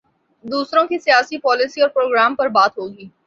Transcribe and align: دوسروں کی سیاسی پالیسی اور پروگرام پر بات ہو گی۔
دوسروں 0.43 0.85
کی 0.87 0.99
سیاسی 0.99 1.37
پالیسی 1.37 1.81
اور 1.81 1.89
پروگرام 1.89 2.35
پر 2.35 2.47
بات 2.47 2.77
ہو 2.77 2.87
گی۔ 2.93 3.07